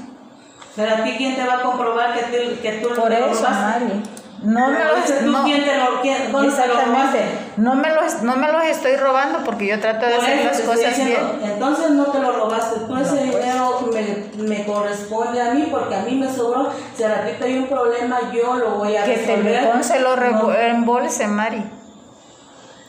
Pero 0.77 0.95
a 0.97 1.05
ti, 1.05 1.15
¿quién 1.19 1.37
te 1.37 1.47
va 1.47 1.55
a 1.59 1.63
comprobar 1.63 2.15
que, 2.15 2.23
tú- 2.37 2.61
que 2.63 2.73
tú 2.83 2.89
Por 2.95 3.09
te 3.11 3.21
lo 3.21 3.27
eso? 3.33 3.43
Mari. 3.43 4.03
No 4.45 4.69
me 4.69 4.85
los... 4.85 5.05
¿tú 5.07 5.31
No, 5.31 6.45
exactamente. 6.45 7.25
No 7.57 7.75
me, 7.75 7.89
los, 7.95 8.23
no 8.23 8.37
me 8.37 8.53
los 8.53 8.65
estoy 8.65 8.97
robando 8.97 9.39
porque 9.43 9.67
yo 9.67 9.81
trato 9.81 10.05
de 10.07 10.17
hacer 10.17 10.45
las 10.45 10.61
cosas 10.61 10.97
bien. 10.97 11.19
Entonces 11.43 11.91
no 11.91 12.07
te 12.07 12.19
lo 12.19 12.33
robaste, 12.33 12.81
tú 12.87 12.97
ese 12.97 13.11
pues. 13.11 13.25
dinero 13.25 13.91
me, 13.93 14.43
me 14.45 14.65
corresponde 14.67 15.41
a 15.41 15.55
mí 15.55 15.69
porque 15.71 15.95
a 15.95 16.03
mí 16.03 16.17
me 16.17 16.31
sobró. 16.31 16.71
Si 16.95 17.03
a 17.03 17.09
ratito 17.09 17.45
hay 17.45 17.59
un 17.59 17.69
problema, 17.69 18.19
yo 18.33 18.57
lo 18.57 18.71
voy 18.73 18.97
a 18.97 19.05
Que 19.05 19.17
resolver. 19.17 19.61
Telecom 19.61 19.83
se 19.83 20.01
lo 20.01 20.17
reembolse, 20.17 21.27
Mari. 21.27 21.65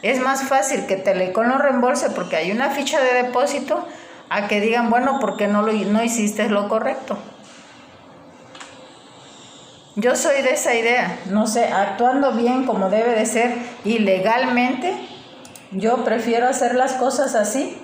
Es 0.02 0.20
más 0.20 0.44
fácil 0.44 0.86
que 0.86 0.98
Telecom 0.98 1.48
lo 1.48 1.58
reembolse 1.58 2.10
porque 2.10 2.36
hay 2.36 2.52
una 2.52 2.70
ficha 2.72 3.00
de 3.02 3.24
depósito 3.24 3.86
a 4.30 4.48
que 4.48 4.60
digan, 4.60 4.90
bueno, 4.90 5.20
porque 5.22 5.48
no, 5.48 5.62
lo, 5.62 5.72
no 5.72 6.04
hiciste 6.04 6.50
lo 6.50 6.68
correcto. 6.68 7.18
Yo 9.98 10.16
soy 10.16 10.42
de 10.42 10.52
esa 10.54 10.74
idea, 10.76 11.20
no 11.30 11.48
sé, 11.48 11.66
actuando 11.66 12.34
bien 12.34 12.66
como 12.66 12.90
debe 12.90 13.12
de 13.12 13.26
ser 13.26 13.56
y 13.86 14.00
legalmente, 14.00 14.94
yo 15.72 16.04
prefiero 16.04 16.48
hacer 16.50 16.76
las 16.76 16.94
cosas 16.94 17.34
así 17.36 17.82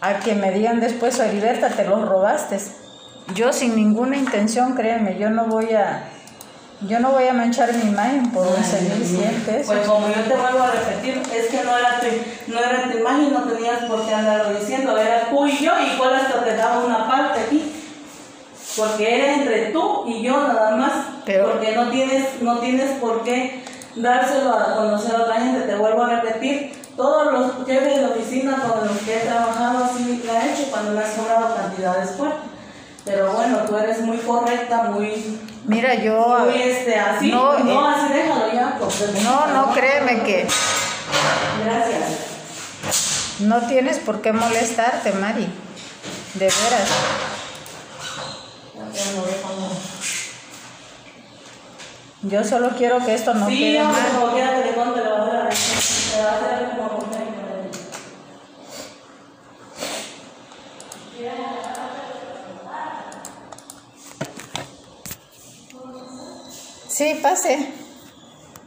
a 0.00 0.20
que 0.20 0.34
me 0.34 0.50
digan 0.52 0.80
después, 0.80 1.18
Heriberta, 1.18 1.68
te 1.68 1.84
los 1.84 2.06
robaste. 2.08 2.58
Yo 3.34 3.52
sin 3.52 3.74
ninguna 3.76 4.16
intención, 4.16 4.74
créeme, 4.74 5.18
yo 5.18 5.28
no 5.30 5.46
voy 5.46 5.72
a, 5.74 6.04
yo 6.82 6.98
no 7.00 7.10
voy 7.10 7.26
a 7.28 7.32
manchar 7.32 7.72
mi 7.74 7.88
imagen 7.90 8.30
por 8.30 8.46
Ay, 8.46 8.62
11.100 8.62 8.80
Dios 8.80 9.10
mío. 9.10 9.20
pesos. 9.46 9.66
Pues 9.66 9.86
como 9.86 10.08
yo 10.08 10.22
te 10.22 10.34
vuelvo 10.34 10.62
a 10.62 10.70
repetir, 10.70 11.22
es 11.34 11.46
que 11.46 11.64
no 11.64 11.76
era 11.76 12.00
tu, 12.00 12.52
no 12.52 12.58
era 12.58 12.90
tu 12.90 12.98
imagen, 12.98 13.32
no 13.32 13.42
tenías 13.44 13.84
por 13.84 14.04
qué 14.06 14.14
andarlo 14.14 14.58
diciendo, 14.58 14.96
era 14.98 15.28
tú 15.30 15.46
y 15.46 15.56
yo, 15.58 15.72
igual 15.94 16.14
hasta 16.14 16.42
te 16.44 16.56
daba 16.56 16.84
una 16.84 17.06
parte. 17.06 17.13
Porque 18.76 19.14
era 19.14 19.34
entre 19.34 19.66
tú 19.66 20.04
y 20.06 20.22
yo 20.22 20.32
nada 20.48 20.76
más. 20.76 20.92
Pero- 21.24 21.50
porque 21.52 21.72
no 21.74 21.90
tienes, 21.90 22.42
no 22.42 22.58
tienes 22.58 22.98
por 22.98 23.22
qué 23.24 23.62
dárselo 23.94 24.52
a 24.58 24.76
conocer 24.76 25.14
a 25.14 25.22
otra 25.22 25.40
gente, 25.40 25.60
te 25.60 25.74
vuelvo 25.76 26.02
a 26.04 26.20
repetir. 26.20 26.82
Todos 26.96 27.32
los 27.32 27.66
jefes 27.66 27.98
de 27.98 28.06
oficina 28.06 28.56
con 28.56 28.86
los 28.86 28.98
que 28.98 29.16
he 29.16 29.20
trabajado 29.20 29.84
así 29.84 30.22
lo 30.24 30.32
he 30.32 30.52
hecho 30.52 30.70
cuando 30.70 30.92
me 30.92 31.04
han 31.04 31.12
sobrado 31.14 31.54
cantidades 31.56 32.10
fuertes. 32.12 32.40
Pero 33.04 33.32
bueno, 33.32 33.58
tú 33.66 33.76
eres 33.76 34.00
muy 34.00 34.16
correcta, 34.18 34.84
muy, 34.84 35.38
Mira, 35.66 35.94
yo... 35.94 36.38
muy 36.44 36.62
este, 36.62 36.98
así. 36.98 37.30
No, 37.32 37.58
No, 37.58 37.90
eh, 37.90 37.94
así 37.96 38.12
déjalo 38.12 38.52
ya. 38.52 38.76
porque- 38.78 39.20
No, 39.22 39.46
no, 39.48 39.72
créeme 39.74 40.22
que 40.22 40.46
Gracias. 41.64 43.40
no 43.40 43.60
tienes 43.66 43.98
por 43.98 44.20
qué 44.22 44.32
molestarte, 44.32 45.12
Mari. 45.12 45.48
De 46.34 46.44
veras. 46.46 46.88
No. 49.12 49.24
Yo 52.30 52.42
solo 52.42 52.70
quiero 52.76 53.04
que 53.04 53.14
esto 53.14 53.34
no 53.34 53.46
Sí, 53.48 53.58
quede 53.58 53.84
mal. 53.84 53.94
como 54.18 54.32
quiera 54.32 54.54
que 54.62 54.70
le 54.70 54.74
conte, 54.74 55.00
le 55.02 55.08
va 55.10 55.18
a 55.18 55.22
hacer 55.24 55.36
a 55.36 55.48
te 55.50 56.22
va 56.22 56.30
a 56.30 56.36
hacer 56.36 56.68
como 56.70 56.88
contenido. 56.88 57.34
Sí, 66.88 67.18
pase. 67.22 67.83